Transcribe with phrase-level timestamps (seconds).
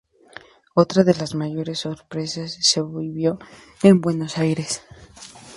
[0.73, 3.37] Otra de las mayores sorpresas se vivió
[3.83, 4.81] en Buenos Aires.